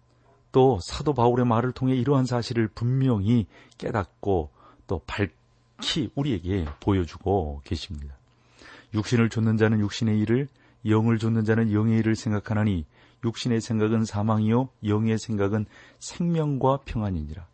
또 0.56 0.80
사도 0.82 1.14
바울의 1.14 1.46
말을 1.46 1.74
통해 1.74 1.98
이러한 1.98 2.26
사실을 2.26 2.70
분명히 2.70 3.46
깨닫고 3.78 4.52
또 4.88 5.02
밝히 5.06 6.10
우리에게 6.16 6.64
보여주고 6.80 7.60
계십니다. 7.66 8.16
육신을 8.94 9.28
좇는 9.28 9.58
자는 9.58 9.82
육신의 9.82 10.18
일을, 10.22 10.48
영을 10.86 11.20
좇는 11.20 11.44
자는 11.44 11.74
영의 11.74 12.00
일을 12.00 12.16
생각하나니 12.16 12.86
육신의 13.26 13.60
생각은 13.60 14.06
사망이요 14.06 14.70
영의 14.86 15.18
생각은 15.18 15.66
생명과 16.00 16.84
평안이니라. 16.86 17.46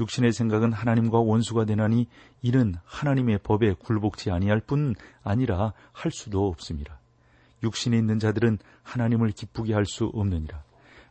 육신의 0.00 0.32
생각은 0.32 0.72
하나님과 0.72 1.18
원수가 1.18 1.66
되나니 1.66 2.06
이는 2.40 2.76
하나님의 2.86 3.40
법에 3.42 3.74
굴복지 3.74 4.30
아니할 4.30 4.60
뿐 4.60 4.94
아니라 5.22 5.74
할 5.92 6.10
수도 6.12 6.48
없습니다. 6.48 6.98
육신에 7.62 7.98
있는 7.98 8.18
자들은 8.18 8.56
하나님을 8.84 9.32
기쁘게 9.32 9.74
할 9.74 9.84
수 9.84 10.06
없느니라. 10.14 10.62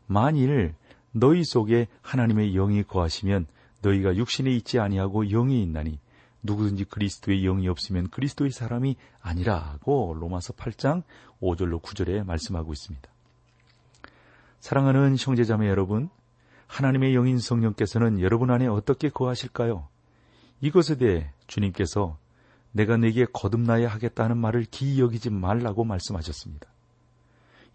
만일 0.08 0.74
너희 1.20 1.44
속에 1.44 1.88
하나님의 2.02 2.54
영이 2.54 2.84
거하시면 2.84 3.48
너희가 3.82 4.16
육신에 4.16 4.52
있지 4.52 4.80
아니하고 4.80 5.26
영이 5.26 5.62
있나니 5.64 6.00
누구든지 6.44 6.86
그리스도의 6.86 7.42
영이 7.42 7.68
없으면 7.68 8.10
그리스도의 8.10 8.52
사람이 8.52 8.96
아니라고 9.22 10.16
로마서 10.20 10.54
8장 10.54 11.04
5절로 11.42 11.82
9절에 11.82 12.26
말씀하고 12.26 12.74
있습니다. 12.74 13.10
사랑하는 14.60 15.16
형제자매 15.18 15.68
여러분, 15.68 16.10
하나님의 16.68 17.16
영인 17.16 17.40
성령께서는 17.40 18.20
여러분 18.22 18.50
안에 18.52 18.68
어떻게 18.68 19.10
거하실까요? 19.10 19.88
이것에 20.62 20.98
대해 20.98 21.32
주님께서 21.48 22.18
내가 22.72 22.98
내게 22.98 23.26
거듭나야 23.26 23.88
하겠다는 23.88 24.38
말을 24.38 24.66
기이 24.66 25.00
여기지 25.00 25.30
말라고 25.30 25.84
말씀하셨습니다. 25.84 26.68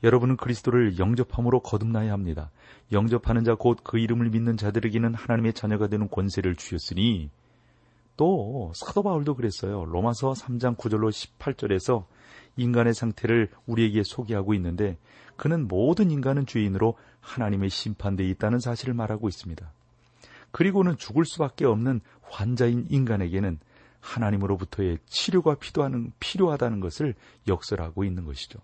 여러분은 0.02 0.36
그리스도를 0.36 0.98
영접함으로 0.98 1.60
거듭나야 1.60 2.12
합니다. 2.12 2.50
영접하는 2.90 3.44
자 3.44 3.52
곧 3.52 3.82
그 3.84 3.98
이름을 3.98 4.30
믿는 4.30 4.56
자들에게는 4.56 5.14
하나님의 5.14 5.52
자녀가 5.52 5.86
되는 5.86 6.08
권세를 6.08 6.56
주셨으니 6.56 7.30
또 8.16 8.72
사도 8.74 9.02
바울도 9.02 9.36
그랬어요. 9.36 9.84
로마서 9.84 10.32
3장 10.32 10.76
9절로 10.76 11.10
18절에서 11.10 12.04
인간의 12.56 12.94
상태를 12.94 13.48
우리에게 13.66 14.02
소개하고 14.02 14.54
있는데 14.54 14.98
그는 15.36 15.66
모든 15.68 16.10
인간은 16.10 16.46
죄인으로 16.46 16.96
하나님의 17.20 17.70
심판대에 17.70 18.28
있다는 18.28 18.58
사실을 18.58 18.94
말하고 18.94 19.28
있습니다. 19.28 19.72
그리고는 20.50 20.98
죽을 20.98 21.24
수밖에 21.24 21.64
없는 21.64 22.00
환자인 22.22 22.86
인간에게는 22.90 23.58
하나님으로부터의 24.00 24.98
치료가 25.06 25.54
필요하는, 25.54 26.12
필요하다는 26.18 26.80
것을 26.80 27.14
역설하고 27.48 28.04
있는 28.04 28.24
것이죠. 28.24 28.58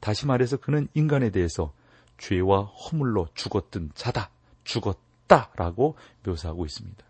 다시 0.00 0.26
말해서 0.26 0.56
그는 0.56 0.88
인간에 0.94 1.30
대해서 1.30 1.72
죄와 2.18 2.64
허물로 2.64 3.28
죽었던 3.34 3.92
자다, 3.94 4.30
죽었다라고 4.64 5.96
묘사하고 6.24 6.64
있습니다. 6.66 7.04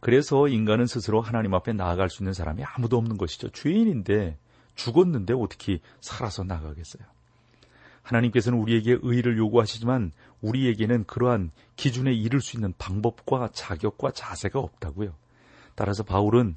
그래서 0.00 0.46
인간은 0.48 0.86
스스로 0.86 1.20
하나님 1.20 1.54
앞에 1.54 1.72
나아갈 1.72 2.08
수 2.08 2.22
있는 2.22 2.32
사람이 2.32 2.62
아무도 2.64 2.96
없는 2.98 3.16
것이죠. 3.18 3.50
죄인인데 3.50 4.38
죽었는데 4.76 5.34
어떻게 5.34 5.80
살아서 6.00 6.44
나가겠어요? 6.44 7.02
하나님께서는 8.02 8.58
우리에게 8.58 8.98
의를 9.02 9.36
요구하시지만 9.36 10.12
우리에게는 10.40 11.04
그러한 11.04 11.50
기준에 11.76 12.12
이를 12.12 12.40
수 12.40 12.56
있는 12.56 12.72
방법과 12.78 13.50
자격과 13.52 14.12
자세가 14.12 14.58
없다고요. 14.58 15.14
따라서 15.74 16.04
바울은 16.04 16.54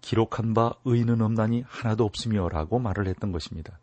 기록한 0.00 0.54
바 0.54 0.72
의는 0.84 1.20
없나니 1.20 1.64
하나도 1.66 2.04
없으며라고 2.04 2.78
말을 2.78 3.06
했던 3.06 3.32
것입니다. 3.32 3.78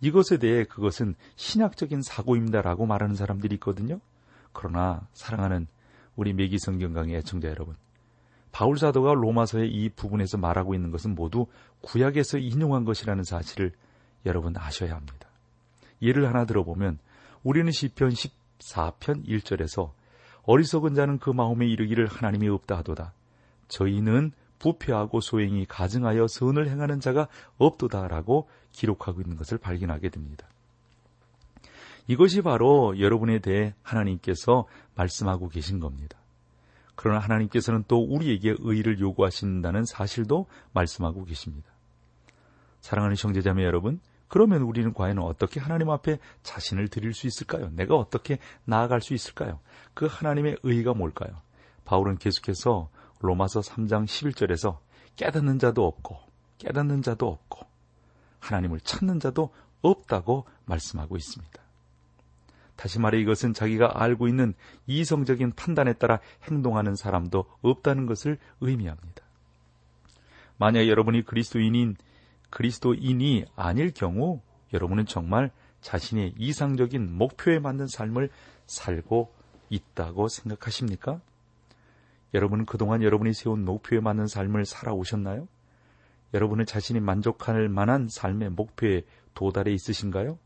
이것에 0.00 0.38
대해 0.38 0.64
그것은 0.64 1.14
신학적인 1.36 2.02
사고입니다라고 2.02 2.86
말하는 2.86 3.14
사람들이 3.14 3.54
있거든요. 3.56 4.00
그러나 4.52 5.06
사랑하는 5.12 5.66
우리 6.16 6.32
매기 6.32 6.58
성경 6.58 6.92
강의 6.92 7.16
애청자 7.16 7.48
여러분, 7.48 7.76
바울 8.52 8.78
사도가 8.78 9.14
로마서의 9.14 9.70
이 9.70 9.88
부분에서 9.90 10.38
말하고 10.38 10.74
있는 10.74 10.90
것은 10.90 11.14
모두 11.14 11.46
구약에서 11.82 12.38
인용한 12.38 12.84
것이라는 12.84 13.22
사실을 13.24 13.72
여러분 14.26 14.56
아셔야 14.56 14.94
합니다. 14.94 15.28
예를 16.02 16.26
하나 16.26 16.44
들어보면 16.44 16.98
우리는 17.42 17.70
시편 17.70 18.10
14편 18.10 19.26
1절에서 19.26 19.92
어리석은 20.42 20.94
자는 20.94 21.18
그 21.18 21.30
마음에 21.30 21.66
이르기를 21.66 22.06
하나님이 22.06 22.48
없다 22.48 22.78
하도다. 22.78 23.12
저희는 23.68 24.32
부패하고 24.58 25.20
소행이 25.20 25.66
가증하여 25.66 26.26
선을 26.28 26.68
행하는 26.68 27.00
자가 27.00 27.28
없도다라고 27.58 28.48
기록하고 28.72 29.20
있는 29.20 29.36
것을 29.36 29.58
발견하게 29.58 30.08
됩니다. 30.10 30.46
이것이 32.06 32.40
바로 32.42 32.98
여러분에 32.98 33.38
대해 33.38 33.74
하나님께서 33.82 34.66
말씀하고 34.94 35.48
계신 35.48 35.78
겁니다. 35.78 36.18
그러나 36.94 37.20
하나님께서는 37.20 37.84
또 37.86 38.02
우리에게 38.02 38.56
의의를 38.58 38.98
요구하신다는 38.98 39.84
사실도 39.84 40.46
말씀하고 40.72 41.24
계십니다. 41.24 41.70
사랑하는 42.80 43.14
형제자매 43.16 43.62
여러분, 43.62 44.00
그러면 44.26 44.62
우리는 44.62 44.92
과연 44.92 45.18
어떻게 45.18 45.60
하나님 45.60 45.90
앞에 45.90 46.18
자신을 46.42 46.88
드릴 46.88 47.14
수 47.14 47.26
있을까요? 47.26 47.70
내가 47.70 47.94
어떻게 47.96 48.38
나아갈 48.64 49.00
수 49.00 49.14
있을까요? 49.14 49.60
그 49.94 50.06
하나님의 50.06 50.58
의의가 50.62 50.94
뭘까요? 50.94 51.30
바울은 51.84 52.18
계속해서 52.18 52.90
로마서 53.20 53.60
3장 53.60 54.04
11절에서 54.04 54.78
깨닫는 55.16 55.58
자도 55.58 55.86
없고 55.86 56.18
깨닫는 56.58 57.02
자도 57.02 57.28
없고 57.28 57.66
하나님을 58.40 58.80
찾는 58.80 59.20
자도 59.20 59.52
없다고 59.82 60.46
말씀하고 60.64 61.16
있습니다. 61.16 61.62
다시 62.76 63.00
말해 63.00 63.18
이것은 63.20 63.54
자기가 63.54 64.00
알고 64.00 64.28
있는 64.28 64.54
이성적인 64.86 65.52
판단에 65.52 65.94
따라 65.94 66.20
행동하는 66.44 66.94
사람도 66.94 67.44
없다는 67.60 68.06
것을 68.06 68.38
의미합니다. 68.60 69.22
만약 70.58 70.86
여러분이 70.86 71.24
그리스도인인 71.24 71.96
그리스도인이 72.50 73.46
아닐 73.56 73.92
경우 73.92 74.40
여러분은 74.72 75.06
정말 75.06 75.50
자신의 75.80 76.34
이상적인 76.38 77.16
목표에 77.16 77.58
맞는 77.58 77.88
삶을 77.88 78.30
살고 78.66 79.32
있다고 79.70 80.28
생각하십니까? 80.28 81.20
여러분은 82.34 82.66
그동안 82.66 83.02
여러분이 83.02 83.32
세운 83.32 83.64
목표에 83.64 84.00
맞는 84.00 84.26
삶을 84.26 84.64
살아오셨나요? 84.66 85.48
여러분은 86.34 86.66
자신이 86.66 87.00
만족할 87.00 87.68
만한 87.68 88.08
삶의 88.08 88.50
목표에 88.50 89.02
도달해 89.34 89.72
있으신가요? 89.72 90.38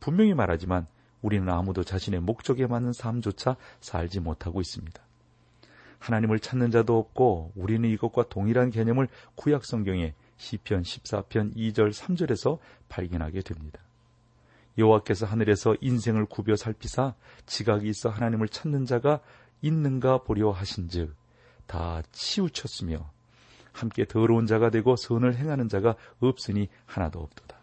분명히 0.00 0.34
말하지만 0.34 0.86
우리는 1.20 1.48
아무도 1.48 1.84
자신의 1.84 2.20
목적에 2.20 2.66
맞는 2.66 2.92
삶조차 2.92 3.56
살지 3.80 4.20
못하고 4.20 4.60
있습니다. 4.60 5.02
하나님을 5.98 6.38
찾는 6.38 6.70
자도 6.70 6.98
없고 6.98 7.52
우리는 7.56 7.88
이것과 7.88 8.28
동일한 8.28 8.70
개념을 8.70 9.08
구약 9.34 9.64
성경의 9.64 10.14
시편 10.36 10.82
14편 10.82 11.56
2절 11.56 11.92
3절에서 11.92 12.58
발견하게 12.88 13.40
됩니다. 13.40 13.80
여호와께서 14.78 15.26
하늘에서 15.26 15.74
인생을 15.80 16.26
구벼 16.26 16.54
살피사 16.54 17.14
지각이 17.46 17.88
있어 17.88 18.10
하나님을 18.10 18.48
찾는 18.48 18.84
자가 18.84 19.20
있는가 19.62 20.22
보려 20.22 20.50
하신즉 20.50 21.14
다 21.66 22.02
치우쳤으며 22.12 23.10
함께 23.72 24.04
더러운 24.06 24.46
자가 24.46 24.70
되고 24.70 24.96
선을 24.96 25.36
행하는 25.36 25.68
자가 25.68 25.96
없으니 26.20 26.68
하나도 26.86 27.20
없도다. 27.20 27.56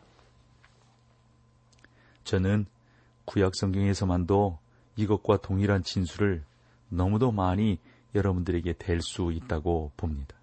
저는 2.23 2.65
구약 3.25 3.55
성경에서만도 3.55 4.59
이것과 4.95 5.37
동일한 5.37 5.83
진술을 5.83 6.43
너무도 6.89 7.31
많이 7.31 7.79
여러분들에게 8.13 8.73
댈수 8.73 9.31
있다고 9.33 9.91
봅니다. 9.97 10.35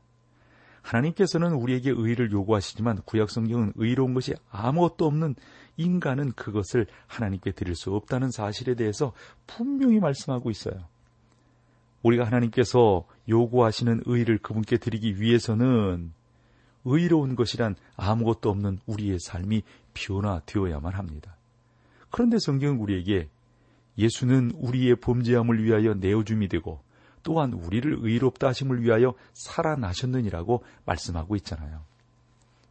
하나님께서는 0.82 1.52
우리에게 1.52 1.90
의를 1.90 2.32
요구하시지만 2.32 3.02
구약 3.04 3.30
성경은 3.30 3.74
의로운 3.76 4.14
것이 4.14 4.34
아무것도 4.50 5.06
없는 5.06 5.36
인간은 5.76 6.32
그것을 6.32 6.86
하나님께 7.06 7.52
드릴 7.52 7.74
수 7.76 7.94
없다는 7.94 8.30
사실에 8.30 8.74
대해서 8.74 9.12
분명히 9.46 10.00
말씀하고 10.00 10.50
있어요. 10.50 10.88
우리가 12.02 12.24
하나님께서 12.24 13.06
요구하시는 13.30 14.02
의를 14.04 14.38
그분께 14.38 14.76
드리기 14.76 15.20
위해서는 15.20 16.12
의로운 16.84 17.36
것이란 17.36 17.76
아무것도 17.96 18.50
없는 18.50 18.80
우리의 18.86 19.18
삶이 19.20 19.62
변화되어야만 19.94 20.94
합니다. 20.94 21.36
그런데 22.10 22.38
성경은 22.38 22.78
우리에게 22.78 23.28
예수는 23.98 24.52
우리의 24.54 24.96
범죄함을 24.96 25.62
위하여 25.62 25.94
내어줌이 25.94 26.48
되고 26.48 26.82
또한 27.22 27.52
우리를 27.52 27.98
의롭다 28.00 28.48
하심을 28.48 28.82
위하여 28.82 29.14
살아나셨느니라고 29.34 30.64
말씀하고 30.86 31.36
있잖아요. 31.36 31.84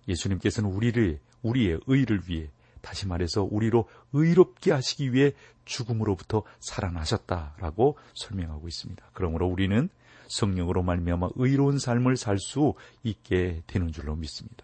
예수님께서는 0.08 0.72
우리를 0.72 1.20
우리의 1.44 1.80
의를 1.86 2.22
위해 2.28 2.50
다시 2.82 3.08
말해서 3.08 3.44
우리로 3.44 3.88
의롭게 4.14 4.72
하시기 4.72 5.14
위해 5.14 5.34
죽음으로부터 5.66 6.44
살아나셨다라고 6.60 7.98
설명하고 8.16 8.68
있습니다. 8.68 9.06
그러므로 9.14 9.48
우리는 9.48 9.90
성령으로 10.30 10.84
말미암아 10.84 11.30
의로운 11.36 11.78
삶을 11.80 12.16
살 12.16 12.40
수 12.40 12.74
있게 13.04 13.62
되는 13.68 13.92
줄로 13.92 14.16
믿습니다. 14.16 14.64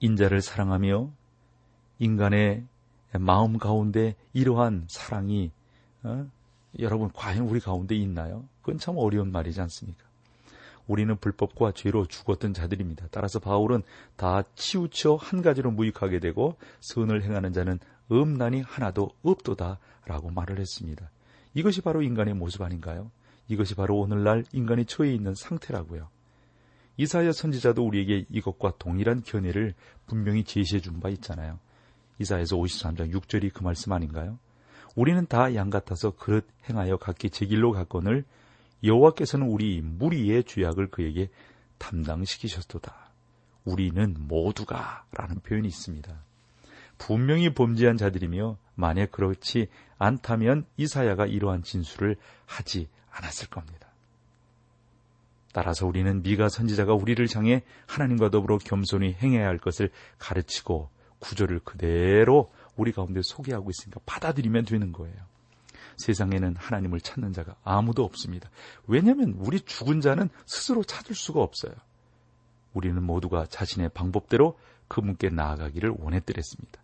인자를 0.00 0.40
사랑하며 0.40 1.10
인간의 1.98 2.64
마음 3.18 3.58
가운데 3.58 4.14
이러한 4.32 4.86
사랑이 4.88 5.50
어? 6.02 6.26
여러분 6.78 7.10
과연 7.12 7.48
우리 7.48 7.60
가운데 7.60 7.94
있나요? 7.94 8.44
그건 8.60 8.78
참 8.78 8.96
어려운 8.98 9.32
말이지 9.32 9.60
않습니까? 9.62 10.04
우리는 10.86 11.16
불법과 11.16 11.72
죄로 11.72 12.06
죽었던 12.06 12.54
자들입니다. 12.54 13.08
따라서 13.10 13.38
바울은 13.40 13.82
다 14.16 14.42
치우쳐 14.54 15.16
한 15.16 15.42
가지로 15.42 15.70
무익하게 15.72 16.20
되고 16.20 16.56
선을 16.80 17.22
행하는 17.24 17.52
자는 17.52 17.78
음란이 18.12 18.60
하나도 18.60 19.10
없도다라고 19.22 20.30
말을 20.30 20.60
했습니다. 20.60 21.10
이것이 21.54 21.80
바로 21.80 22.02
인간의 22.02 22.34
모습 22.34 22.62
아닌가요? 22.62 23.10
이것이 23.48 23.74
바로 23.74 23.98
오늘날 23.98 24.44
인간이 24.52 24.84
처해 24.84 25.12
있는 25.12 25.34
상태라고요. 25.34 26.08
이사야 26.96 27.32
선지자도 27.32 27.84
우리에게 27.86 28.24
이것과 28.30 28.74
동일한 28.78 29.22
견해를 29.22 29.74
분명히 30.06 30.44
제시해 30.44 30.80
준 30.80 31.00
바 31.00 31.08
있잖아요. 31.10 31.58
이사에서 32.18 32.56
53장 32.56 33.12
6절이 33.12 33.52
그 33.52 33.62
말씀 33.62 33.92
아닌가요? 33.92 34.38
우리는 34.94 35.26
다 35.26 35.54
양 35.54 35.68
같아서 35.68 36.12
그릇 36.12 36.48
행하여 36.68 36.96
각기 36.96 37.28
제 37.28 37.44
길로 37.44 37.72
갔거늘 37.72 38.24
여호와께서는 38.82 39.46
우리 39.46 39.82
무리의 39.82 40.44
죄악을 40.44 40.88
그에게 40.88 41.28
담당시키셨도다. 41.78 43.10
우리는 43.64 44.16
모두가라는 44.18 45.40
표현이 45.42 45.68
있습니다. 45.68 46.24
분명히 46.98 47.52
범죄한 47.52 47.98
자들이며 47.98 48.56
만약 48.74 49.10
그렇지 49.10 49.68
않다면 49.98 50.64
이사야가 50.78 51.26
이러한 51.26 51.62
진술을 51.62 52.16
하지 52.46 52.88
않았을 53.16 53.48
겁니다. 53.48 53.88
따라서 55.52 55.86
우리는 55.86 56.22
미가 56.22 56.48
선지자가 56.48 56.92
우리를 56.94 57.26
향해 57.34 57.62
하나님과 57.86 58.30
더불어 58.30 58.58
겸손히 58.58 59.14
행해야 59.14 59.46
할 59.46 59.58
것을 59.58 59.90
가르치고 60.18 60.90
구절을 61.18 61.60
그대로 61.60 62.52
우리 62.76 62.92
가운데 62.92 63.22
소개하고 63.22 63.70
있으니까 63.70 64.00
받아들이면 64.04 64.66
되는 64.66 64.92
거예요. 64.92 65.16
세상에는 65.96 66.56
하나님을 66.56 67.00
찾는 67.00 67.32
자가 67.32 67.56
아무도 67.64 68.04
없습니다. 68.04 68.50
왜냐하면 68.86 69.34
우리 69.38 69.60
죽은 69.60 70.02
자는 70.02 70.28
스스로 70.44 70.84
찾을 70.84 71.14
수가 71.14 71.40
없어요. 71.40 71.72
우리는 72.74 73.02
모두가 73.02 73.46
자신의 73.46 73.90
방법대로 73.94 74.58
그분께 74.88 75.30
나아가기를 75.30 75.94
원했더랬습니다. 75.98 76.80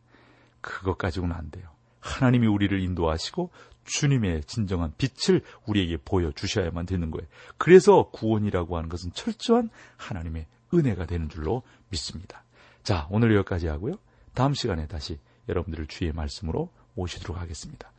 그것 0.62 0.96
가지고는 0.96 1.36
안 1.36 1.50
돼요. 1.50 1.68
하나님이 2.00 2.46
우리를 2.46 2.80
인도하시고 2.80 3.50
주님의 3.84 4.44
진정한 4.44 4.92
빛을 4.96 5.42
우리에게 5.66 5.98
보여주셔야만 5.98 6.86
되는 6.86 7.10
거예요. 7.10 7.26
그래서 7.58 8.10
구원이라고 8.10 8.76
하는 8.76 8.88
것은 8.88 9.12
철저한 9.12 9.70
하나님의 9.96 10.46
은혜가 10.74 11.06
되는 11.06 11.28
줄로 11.28 11.62
믿습니다. 11.90 12.44
자, 12.82 13.06
오늘 13.10 13.34
여기까지 13.36 13.66
하고요. 13.68 13.94
다음 14.34 14.54
시간에 14.54 14.86
다시 14.86 15.18
여러분들을 15.48 15.86
주의 15.86 16.12
말씀으로 16.12 16.70
모시도록 16.94 17.40
하겠습니다. 17.40 17.90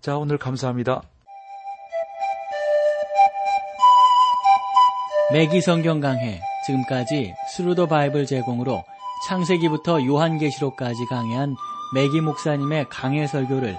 자, 0.00 0.16
오늘 0.16 0.38
감사합니다. 0.38 1.02
맥기 5.32 5.60
성경 5.62 6.00
강해 6.00 6.40
지금까지 6.66 7.34
Thru 7.56 7.73
the 7.73 7.86
Bible 7.86 8.26
제공으로 8.26 8.84
창세기부터 9.26 10.04
요한계시록까지 10.04 11.06
강해한 11.06 11.56
맥기 11.94 12.20
목사님의 12.20 12.86
강해 12.90 13.26
설교를 13.26 13.78